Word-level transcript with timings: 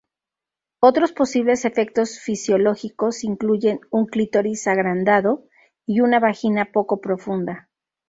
Otros 0.79 1.11
posibles 1.11 1.63
efectos 1.63 2.17
fisiológicos 2.19 3.23
incluyen 3.23 3.81
un 3.91 4.07
clítoris 4.07 4.65
agrandado 4.65 5.45
y 5.85 5.99
una 5.99 6.19
vagina 6.19 6.71
poco 6.71 6.99
profunda. 7.01 7.69